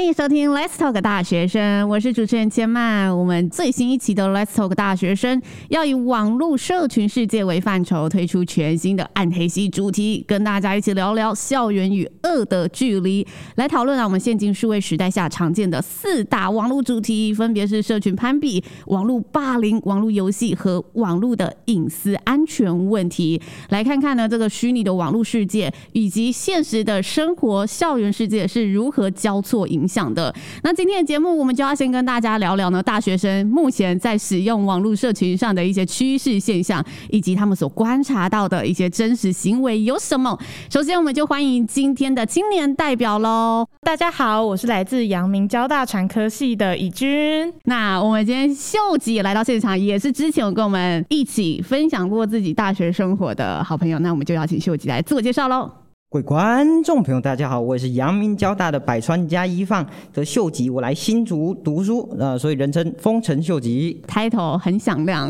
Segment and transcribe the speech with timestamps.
[0.00, 3.14] 欢迎收听 Let's Talk 大学生，我是主持人千曼。
[3.14, 23.38] 我们最新一期的 Let's Talk 大学生要以网络社群世界为范畴，推出全新的暗黑系主题，跟大家一起聊聊校园与恶的距离，来讨论啊，我们现今数位时代下常见的四大网络主题，分别是社群攀比、网络霸凌、网络游戏和网络的隐私安全问题。
[23.68, 30.32] 来看看呢，这个虚拟的网络世界以及现实的生活校园世界是如何交错影响的。
[30.62, 40.38] 那今天的节目，我们就要先跟大家聊聊呢，大学生目前在使用网络社群上的一些趋势现象，以及他们所观察到的一些真实行为有什么。
[40.70, 43.66] 首先，我们就欢迎今天的青年代表喽。
[43.82, 47.52] 大家好，我是来自阳明交大传科系的以君。
[47.64, 53.98] 那我们今天秀吉也来到现场，也是之前有跟我们一起分享过自己大学生活的好朋友。
[53.98, 55.89] 那我们就邀请秀吉来自我介绍喽。
[56.12, 65.28] 各位观众朋友，大家好，我也是阳明交大的百川加一放的秀吉，我来新竹读书，呃，所以人称丰臣秀吉，title 很响亮。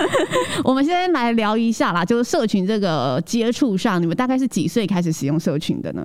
[0.62, 6.02] 我们先来聊一下啦，就是社群这个接触上，你们大概是几岁开始使用社群的呢？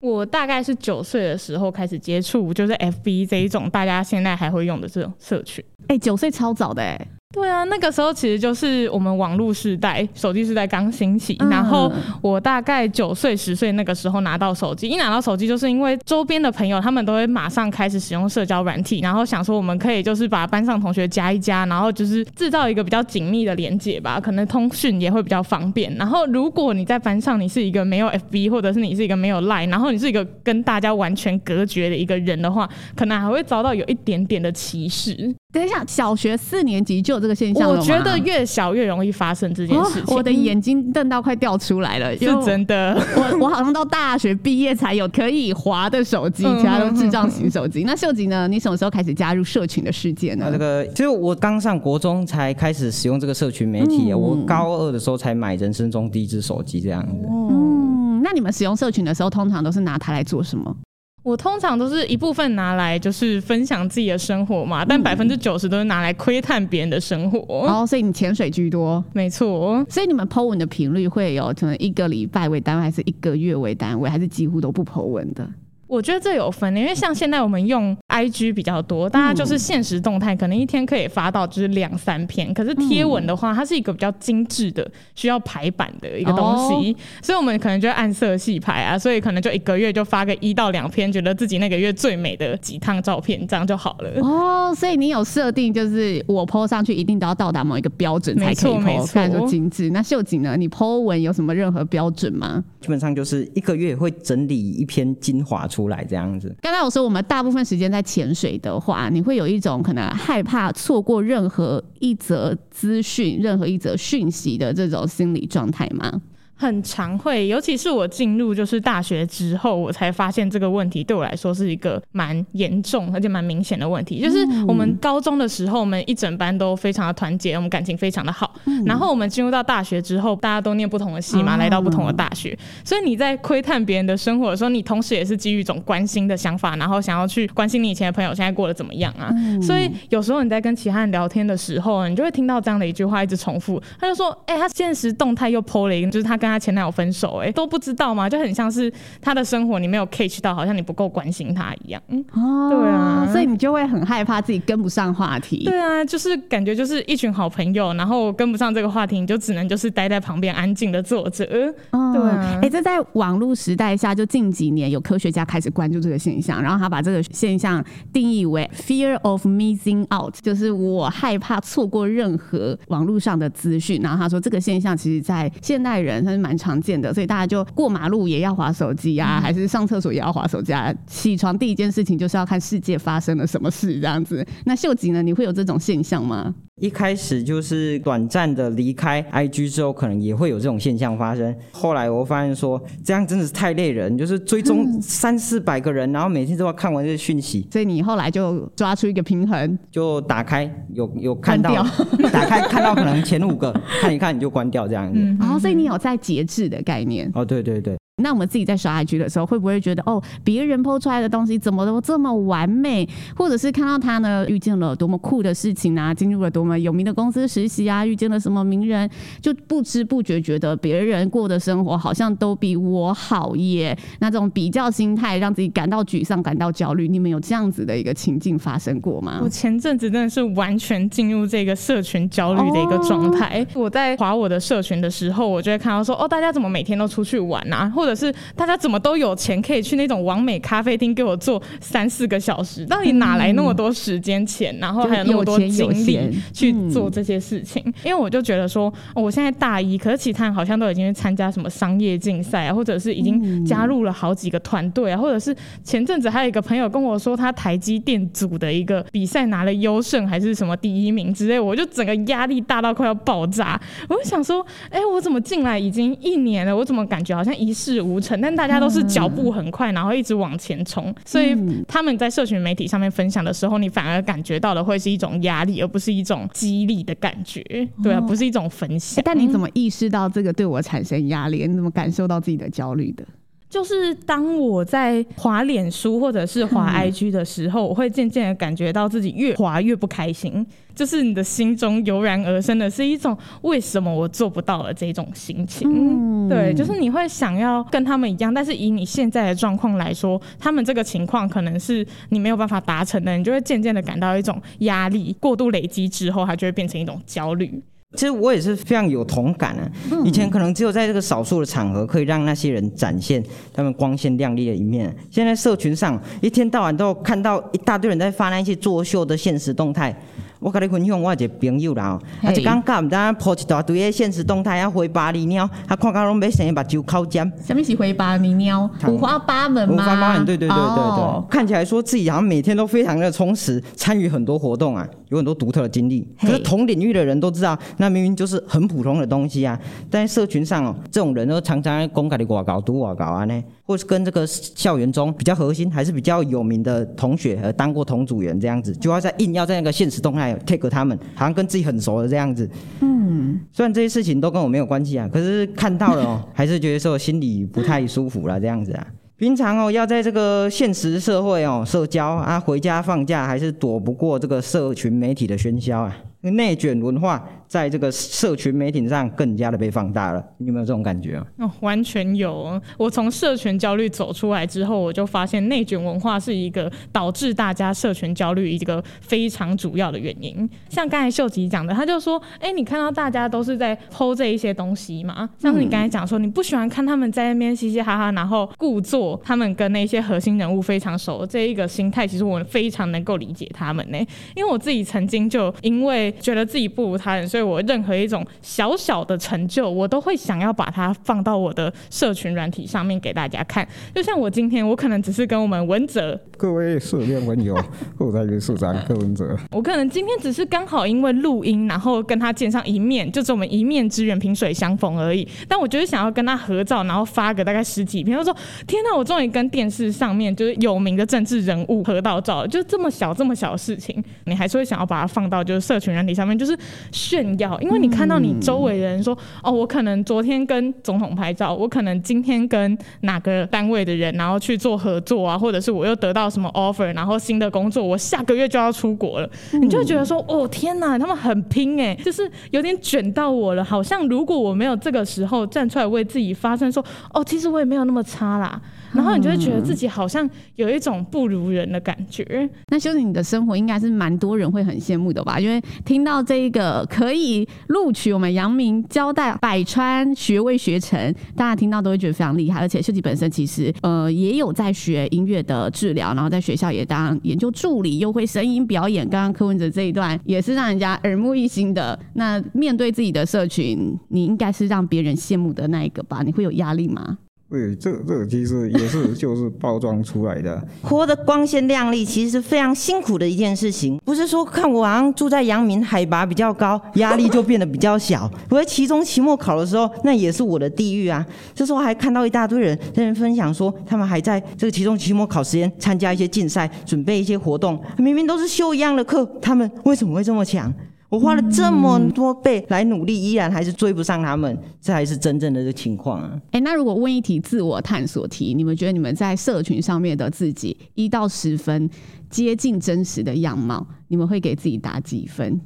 [0.00, 5.62] 我大概是九岁的时候开始接触，就是 FB 这一种大家现在还会用的这种社群。
[5.82, 7.08] 哎、欸，九岁超早的哎、欸。
[7.34, 11.36] 对啊，那个时候其实就是我们网络时代，手机时代刚兴起。
[11.50, 25.94] 然后我大概九岁、十岁那个时候拿到手机，一拿到手机，就是因为周边的朋友他们都会马上开始使用社交软体，然后想说我们可以就是把班上同学加一加，然后就是制造一个比较紧密的连接吧，可能通讯也会比较方便。
[25.96, 35.34] 然后如果你在班上你是一个没有 FB，或者是你是一个没有 Line，然后你是一个跟大家完全隔绝的一个人的话，可能还会遭到有一点点的歧视。
[35.50, 37.80] 等一下，小学四年级就有这个现象了？
[37.80, 40.02] 我觉得越小越容易发生这件事情。
[40.02, 42.94] 哦、我的眼睛瞪到快掉出来了，是真的。
[43.16, 47.82] 我我好像到大学毕业才有可以滑的手机，其他都智障型手机。
[47.84, 48.46] 那秀吉呢？
[48.46, 50.50] 你什么时候开始加入社群的世界呢？
[50.52, 57.26] 这个其实我刚上国中才开始使用这个社群媒体，嗯、我高二的时候才买人生中第一只手机这样子。
[57.26, 60.76] 嗯，那你们使用社群的时候，通常都是拿它来做什么？
[61.22, 67.38] 我通常都是一部分拿来就是分享自己的生活嘛，但百分之九十都是拿来窥探别人的生活。
[67.66, 69.84] 哦，所以你潜水居多，没错。
[69.90, 75.46] 所以你们 po 文的频率会有可能一个礼拜为单位，还是一个月为单位，还是几乎都不 po 文的？
[75.86, 82.52] 我觉得这有分，因为像现在我们用 IG 比较多，大家就是现实动态，可能一天可以发到就是两三篇。
[82.52, 94.10] 可是贴文的话，它是一个比较精致的，需要排版的一个东西，所以我们可能就按色系排啊，所以可能就一个月就发个一到两篇，觉得自己那个月最美的几趟照片，这样就好了。
[94.20, 99.88] 哦，所以你有设定，就是我 po 上去一定都要到达某一个标准才可以 po，看说精致。
[99.90, 100.54] 那秀景呢？
[100.58, 102.62] 你 po 文有什么任何标准吗？
[102.82, 105.78] 基本上就是一个月会整理一篇精华出。
[105.78, 106.52] 出来这样子。
[106.60, 116.10] 刚才我说我们大部分时间在潜水的话，你会有一种可能害怕错过任何一则资讯、任何一则讯息的这种心理状态吗？
[116.58, 124.20] 很常会，尤其是我进入就是大学之后，我才发现这个问题对我来说是一个蛮严重而且蛮明显的问题。
[124.20, 128.52] 就是我们高中的时候，我们一整班都非常的团结，我们感情非常的好。
[128.84, 139.32] 然后我们进入到大学之后，大家都念不同的系嘛，来到不同的大学，所以你在窥探别人的生活的时候，你同时也是基于一种关心的想法，然后想要去关心你以前的朋友现在过得怎么样啊。
[139.62, 148.28] 所以有时候你在跟其他人聊天的时候，你就会听到这样的一句话一直重复，他就说：“哎、欸，他现实动态又 po 了一个，就是他跟。”跟他前男友分手，欸，哎，都不知道吗？
[148.28, 152.00] 就很像是他的生活你没有 catch 到，好像你不够关心他一样。
[152.08, 155.64] 嗯，哦，对啊，所以你就会很害怕自己跟不上话题。
[155.64, 161.44] 对啊，就是感觉就是一群好朋友，然后跟不上这个话题，你就只能就是待在旁边安静的坐着。
[161.90, 174.00] 嗯，对啊，哎，欸，这在网络时代下，就近几年有科学家开始关注这个现象，然后他把这个现象定义为 fear of missing out，就是我害怕错过任何网络上的资讯。
[174.00, 180.94] 然后他说，这个现象其实在现代人蛮常见的，所以大家就过马路也要划手机啊，还是上厕所也要划手机啊？
[181.06, 184.46] 起床第一件事情就是要看世界发生了什么事，这样子。
[184.64, 185.22] 那秀吉呢？
[185.22, 186.54] 你会有这种现象吗？
[186.78, 191.54] 一开始就是短暂的离开 IG 之后，可能也会有这种现象发生。
[191.72, 197.66] 后来我发现说，这样真的是太累人，就是追踪三四百个人，然后每天都要看完这些讯息。
[197.72, 201.74] 所以你后来就抓出一个平衡，就打开有有看到，
[202.32, 205.18] 打开看到可能前五个看一看你就关掉这样子。
[205.38, 207.30] 然后所以你有在节制的概念。
[207.34, 207.96] 哦，对对对。
[208.18, 213.08] 那我们自己在刷 IG 的时候，会不会觉得哦，别人 po 出来的东西怎么都这么完美？
[213.36, 219.08] 或者是看到他呢，遇见了多么酷的事情啊，进入了多么有名的公司实习啊，遇见了什么名人，
[219.40, 223.96] 就不知不觉觉得别人过的生活好像都比我好耶。
[224.20, 227.08] 那这种比较心态让自己感到沮丧、感到焦虑。
[227.08, 229.40] 你们有这样子的一个情境发生过吗？
[229.42, 233.64] 我前阵子真的是完全进入这个社群焦虑的一个状态。
[233.74, 233.84] Oh.
[233.84, 237.90] 我在划我的社群的时候，我就会看到说，哦，大家怎么每天都出去玩啊？
[237.94, 242.84] 或者是大家怎么都有钱可以去那种完美咖啡厅给我做三四个小时？
[242.86, 244.76] 到底哪来那么多时间钱？
[244.80, 247.82] 然后还有那么多精力去做这些事情？
[248.04, 263.80] 因为我就觉得说，哦，我现在大一，可是其他人好像都已经去参加什么商业竞赛啊，或者是已经加入了好几个团队啊，或者是前阵子还有一个朋友跟我说，他台积电组的一个比赛拿了优胜还是什么第一名之类，我就整个压力大到快要爆炸。
[264.08, 268.40] 我就想说，哎，我怎么进来已经一年了，我怎么感觉好像一事无成？
[268.40, 271.56] 但大家都是脚步很快，然后一直往前冲，所以
[271.86, 277.62] 他们在社群媒体上面分享的时候，你反而感觉到的会是一种压力，而不是一种激励的感觉。
[278.02, 279.22] 对啊，不是一种分享。
[279.24, 281.66] 但你怎么意识到这个对我产生压力？
[281.66, 283.24] 你怎么感受到自己的焦虑的？
[283.68, 290.66] 就是当我在滑脸书或者是滑 IG 的时候，我会渐渐的感觉到自己越滑越不开心。
[290.94, 296.48] 就是你的心中油然而生的是一种为什么我做不到的这种心情。
[296.48, 307.80] 对，就是你会想要跟他们一样，但是以你现在的状况来说，他们这个情况可能是你没有办法达成的，你就会渐渐的感到一种压力，过度累积之后，它就会变成一种焦虑。
[308.16, 309.84] 其实我也是非常有同感啊。
[310.24, 315.14] 以前可能只有在这个少数的场合，可以让那些人展现他们光鲜亮丽的一面。
[315.30, 320.16] 现在社群上一天到晚都看到一大堆人在发那些作秀的现实动态。
[320.60, 327.48] 我跟你分享，我一个朋友啦，啊，就刚刚唔知破一大堆的现实动态，啊，回巴黎鸟，他看到拢要生目睭烤尖。
[327.64, 328.90] 什么是回巴黎鸟？
[329.06, 329.94] 五花八门吗？
[329.94, 336.26] 五花八门，对对对对对，哦，看起来说自己好像每天都非常的充实，参与很多活动啊，有很多独特的经历。
[336.40, 339.78] 可是同领域的人都知道，那明明就是很普通的东西啊。
[340.10, 343.62] 但在社群上哦，这种人都常常在公开的挂搞读挂搞啊呢。
[343.84, 352.68] 或是跟这个校园中比较核心还是比较有名的同学，呃，当过同组员这样子，就要在硬要在那个现实动态 take 他们，好像跟自己很熟的这样子。
[353.00, 359.06] 嗯，虽然这些事情都跟我没有关系啊，可是看到了哦，还是觉得说心里不太舒服了这样子啊。
[359.38, 367.48] 平常哦，要在这个现实社会哦社交啊，回家放假还是躲不过这个社群媒体的喧嚣啊，内卷文化。
[367.68, 371.46] 在这个社群媒体上更加的被放大了，你有没有这种感觉啊？
[371.58, 372.80] 哦，完全有。
[372.96, 380.66] 我从社群焦虑走出来之后，我就发现内卷文化是一个导致大家社群焦虑一个非常主要的原因。
[380.88, 385.50] 像刚才秀吉讲的，他就说：“哎，你看到大家都是在 po 这一些东西嘛？
[385.58, 394.16] 像是你刚才讲说，你不喜欢看他们在那边嘻嘻哈哈，然后故作他们跟那些核心人物非常熟这一个心态，其实我非常能够理解他们呢。
[394.56, 403.86] 因为我自己曾经就因为觉得自己不如他人，所以我任何一种小小的成就，我都会想要把它放到我的社群软体上面给大家看。
[404.14, 407.76] 就像我今天，我可能只是跟我们文哲各位社面文友，
[408.18, 415.46] 后台员社长柯文哲，我可能今天只是刚好因为录音，然后跟他见上一面，就是我们一面之缘，萍水相逢而已。
[415.68, 418.54] 但我就是想要跟他合照，然后发个大概十几篇，我说
[418.86, 426.76] 天哪，我终于跟电视上面就是有名的政治人物合到照了，就这么小这么小的事情，你还是会想要把它放到就是社群软体上面，就是
[427.12, 427.80] 炫耀。
[427.80, 439.48] 因为你看到你周围的人说，哦，我可能昨天跟总统拍照，我可能今天跟哪个单位的人，然后去做合作啊，或者是我又得到什么 offer，然后新的工作，我下个月就要出国了，
[439.80, 448.80] 你就会觉得说，哦，天哪，他们很拼哎，就是有点卷到我了，好像如果我没有这个时候站出来为自己发声，说，哦，其实我也没有那么差啦。
[449.14, 452.44] 然后你就会觉得自己好像有一种不如人的感觉。
[452.50, 455.58] 嗯、那秀吉，你的生活应该是蛮多人会很羡慕的吧？
[455.58, 462.80] 因为听到这一个可以录取我们阳明交大百川学位学程，大家听到都会觉得非常厉害。
[462.80, 469.28] 而且秀吉本身其实呃也有在学音乐的治疗，然后在学校也当研究助理，又会声音表演。
[469.28, 472.18] 刚刚柯文哲这一段也是让人家耳目一新的。
[472.32, 476.40] 那面对自己的社群，你应该是让别人羡慕的那一个吧？
[476.42, 477.36] 你会有压力吗？
[477.70, 480.82] 对，这这其实也是 就是包装出来的。
[481.02, 484.18] 活得光鲜亮丽，其实是非常辛苦的一件事情。
[484.24, 488.50] 不是说看我好像住在阳明，海拔比较高，压力就变得比较小。
[488.70, 491.44] 我在期中、期末考的时候，那也是我的地狱啊。
[491.74, 498.02] 这时候还看到一大堆人跟人分享说，他们还在这个期中、期末考时间参加一些竞赛，准备一些活动。
[498.16, 500.90] 明明都是修一样的课，他们为什么会这么强？
[501.30, 506.52] 我花了这么多倍来努力，依然还是追不上他们，这还是真正的这情况啊！
[506.68, 512.08] 哎、欸，那如果问一题自我探索题，你们觉得你们在社群上面的自己一到十分
[512.48, 515.78] 接近真实的样貌，你们会给自己打几分？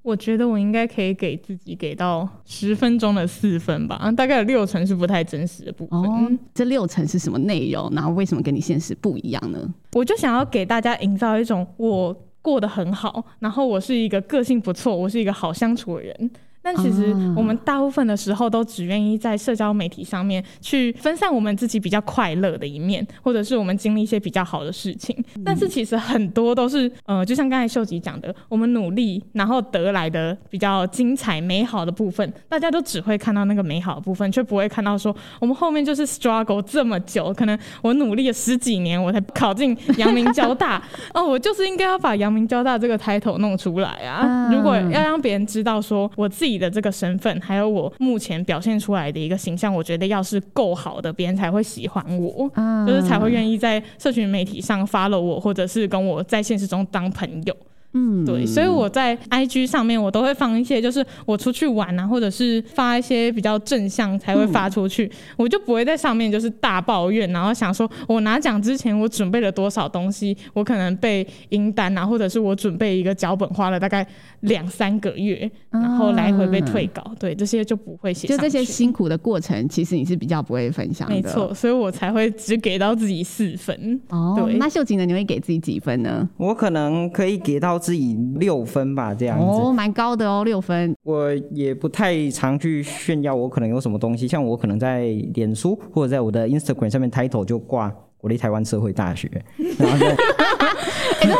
[0.00, 6.00] 我觉得我应该可以给自己给到十分钟的四分吧，大概有六成是不太真实的部分。
[6.00, 7.90] 哦，这六成是什么内容？
[7.92, 9.58] 然后为什么跟你现实不一样呢？
[9.92, 12.16] 我就想要给大家营造一种我。
[12.46, 16.30] 过得很好，然后我是一个个性不错，我是一个好相处的人。
[16.66, 25.16] 但其实我们大部分的时候都只愿意在社交媒体上面去分散我们自己比较快乐的一面，或者是我们经历一些比较好的事情。
[25.44, 40.82] 但是其实很多都是，呃，就像刚才秀吉讲的，我们努力然后得来的比较精彩美好的部分，大家都只会看到那个美好的部分，却不会看到说我们后面就是 struggle 这么久，可能我努力了十几年我才考进阳明交大
[41.14, 44.50] 哦，我就是应该要把阳明交大这个 title 弄出来啊！
[44.52, 46.55] 如果要让别人知道说我自己。
[46.58, 57.56] 的这个身份，还有我目前表现出来的一个形象，我觉得要是够好的，别人才会喜欢我，嗯、就是才会愿意在社群媒体上 follow 我，或者是跟我在现实中当朋友。
[57.96, 74.06] 嗯，对，所以我在 IG 上面我都会放一些，就是我出去玩啊，或者是发一些比较正向才会发出去，嗯、我就不会在上面就是大抱怨，然后想说我拿奖之前我准备了多少东西，我可能被英单啊，或者是我准备一个脚本花了大概
[74.40, 78.28] 两三个月，然后来回被退稿，嗯、对，这些就不会写。
[78.28, 81.14] 就这些辛苦的过程，其实你是比较不会分享的。
[81.14, 83.98] 没错，所以我才会只给到自己四分。
[84.10, 85.06] 哦，对，那秀吉呢？
[85.06, 86.28] 你会给自己几分呢？
[86.36, 87.80] 我可能可以给到。
[87.86, 90.94] 是以六分吧，这样子哦，蛮高的哦，六分。
[91.04, 99.30] 我也不太常去炫耀我可能有什么东西，像我可能在脸书或者在我的 Instagram 上面 title 就挂国立台湾社会大学，
[99.78, 100.06] 然后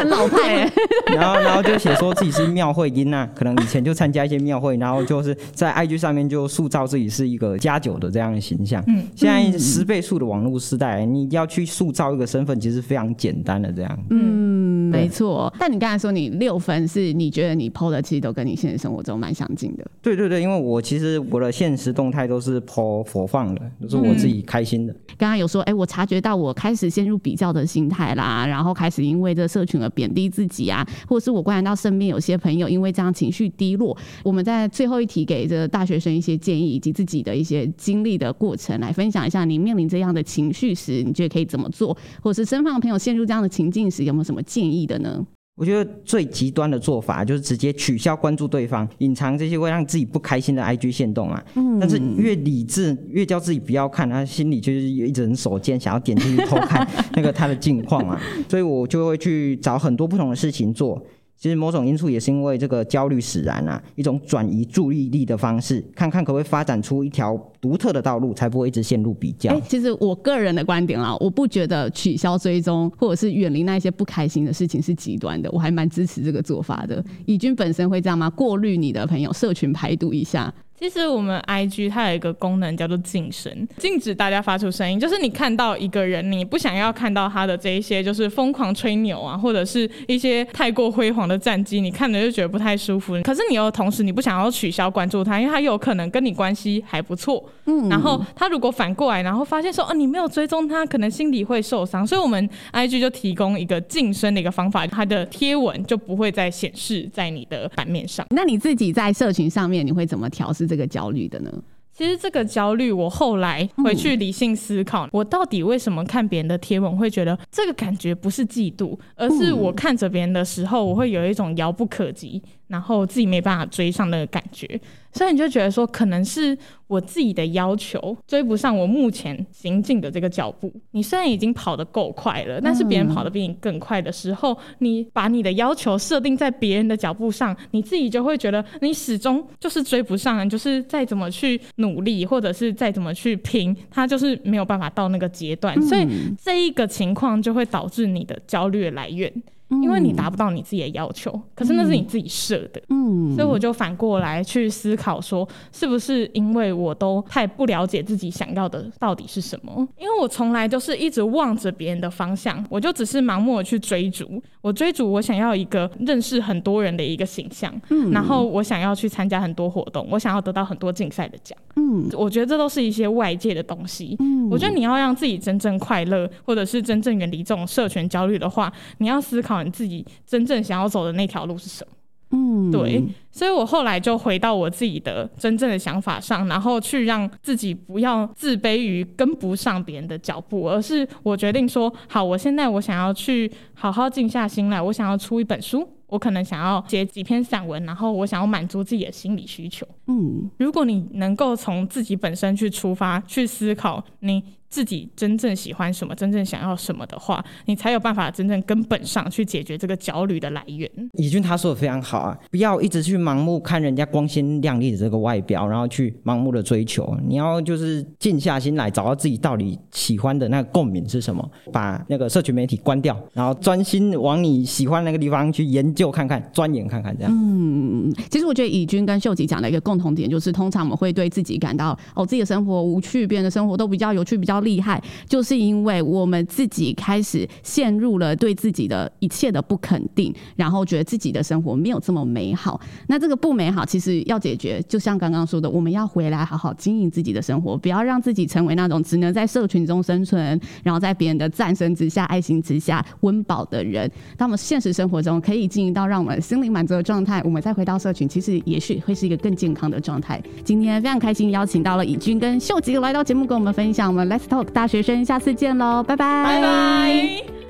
[0.07, 0.73] 很老派哎。
[1.15, 8.83] 然后然后就写说自己是庙会音啊，可能以前就参加一些庙会，然后就是在 IG 上面就塑造自己是一个加九的这样的形象。
[8.87, 13.99] 嗯，现在十倍速的网络时代，你要去塑造一个身份，其实非常简单的这样。
[14.11, 14.67] 嗯。
[14.87, 19.85] 没错，但你刚才说你六分是你觉得你 PO 的其实都跟你现实生活中蛮相近的。
[20.01, 24.95] 对对对，因为我其实我的现实动态都是 PO 佛放的，都、就是我自己开心的。
[25.19, 33.97] 刚刚、嗯、有说，哎、欸，我察觉到我开始陷入比较的心态啦，然后开始因为这社群而贬低自己啊，或者是我观察到身边有些朋友因为这样情绪低落。
[34.23, 41.97] 我们在最后一题给这大学生一些建议，以及自己的一些经历的过程来分享一下，你面临这样的情绪时，你觉得可以怎么做？
[42.21, 45.27] 或者是身旁的朋友陷入这样的情境时，有没有什么建议的呢？
[45.57, 51.43] 我觉得最极端的做法就是直接取消关注对方，隐藏这些会让自己不开心的 IG 线动啊。
[51.55, 51.79] 嗯。
[51.81, 56.87] 但是越理智，越叫自己不要看，他心里就是一直很手贱，想要点进去偷看
[57.17, 58.21] 那个他的近况啊。
[58.51, 61.03] 所以我就会去找很多不同的事情做。
[61.39, 69.53] 其实某种因素也是因为这个焦虑使然啊，一种转移注意力的方式，看看可不可以发展出一条独特的道路，才不会一直陷入比较。
[69.53, 77.05] 欸，其实我个人的观点啊，我不觉得取消追踪或者是远离那些不开心的事情是极端的，我还蛮支持这个做法的。
[77.27, 78.31] 以君本身会这样吗？
[78.31, 80.53] 过滤你的朋友，社群排毒一下。
[80.79, 85.01] 其实我们 IG 它有一个功能叫做禁声，禁止大家发出声音。
[85.01, 93.21] 就是你看到一个人，你不想要看到他的这一些，就是疯狂吹牛啊，或者是一些太过辉煌的战绩，你看着就觉得不太舒服。
[93.23, 97.43] 可是你又同时你不想要取消关注他，因为他有可能跟你关系还不错。
[97.65, 97.89] 嗯。
[97.89, 102.07] 然后他如果反过来，然后发现说，哦，你没有追踪他，可能心里会受伤。
[102.07, 108.27] 所以我们 IG 就提供一个禁声的一个方法，他的贴文就不会再显示在你的版面上。
[108.31, 111.53] 那你自己在社群上面，你会怎么调适这个焦虑的呢？
[111.93, 122.43] 其实这个焦虑，我后来回去理性思考，我到底为什么看别人的贴文会觉得这个感觉不是嫉妒，而是我看着别人的时候，我会有一种遥不可及。
[122.69, 124.69] 然后自己没办法追上那个感觉，
[125.17, 126.57] 所以你就觉得说，可能是
[126.87, 130.71] 我自己的要求追不上我目前行进的这个脚步。
[130.91, 145.81] 你虽然已经跑得够快了，但是别人跑得比你更快的时候，你把你的要求设定在别人的脚步上，你自己就会觉得你始终就是追不上，就是再怎么去努力，或者是再怎么去拼，他就是没有办法到那个阶段。
[145.83, 146.07] 所以
[146.39, 149.33] 这一个情况就会导致你的焦虑来源。
[149.69, 159.87] 因为你达不到你自己的要求，嗯、可是那是你自己设的，嗯，所以我就反过来去思考说，是不是因为我都太不了解自己想要的到底是什么？
[159.99, 179.56] 因为我从来就是一直望着别人的方向，我就只是盲目的去追逐，我追逐我想要一个认识很多人的一个形象，嗯，然后我想要去参加很多活动，我想要得到很多竞赛的奖，嗯，我觉得这都是一些外界的东西，嗯，我觉得你要让自己真正快乐，或者是真正远离这种社群焦虑的话，你要思考。
[179.63, 181.93] 你自己真正想要走的那条路是什么？
[182.33, 199.87] 嗯，对，所以我后来就回到我自己的真正的想法上，然后去让自己不要自卑于跟不上别人的脚步，而是我决定说，好，我现在我想要去好好静下心来，我想要出一本书，我可能想要写几篇散文，然后我想要满足自己的心理需求。
[200.09, 204.43] 嗯，如果你能够从自己本身去出发，去思考你。
[204.69, 210.91] 自己真正喜欢什么，真正想要什么的话，你才有办法真正根本上去解决这个焦虑的来源。
[211.15, 217.17] 以君他说的非常好啊，不要一直去盲目看人家光鲜亮丽的这个外表，然后去盲目的追求。
[217.27, 227.33] 你要就是静下心来，找到自己到底喜欢的那个共鸣是什么，把那个社群媒体关掉，然后专心往你喜欢那个地方去研究看看、钻研看看，这样。
[227.33, 234.56] 嗯，其实我觉得以君跟秀吉讲的一个共同点就是，通常我们会对自己感到哦，自己的生活无趣，别人的生活都比较有趣，比较。
[234.61, 242.81] 厉害，就是因为我们自己开始陷入了对自己的一切的不肯定，然后觉得自己的生活没有这么美好。
[243.09, 254.11] 那这个不美好，其实要解决，就像刚刚说的，我们要回来好好经营自己的生活，不要让自己成为那种只能在社群中生存，然后在别人的赞声之下、爱心之下温饱的人。
[254.37, 260.43] 当我们现实生活中可以经营到让我们心灵满足的状态，我们再回到社群，其实也许会是一个更健康的状态。
[260.65, 267.66] 今天非常开心邀请到了以君跟秀吉来到节目，跟我们分享我们来 Talk 大学生，下次见喽，拜拜，拜拜。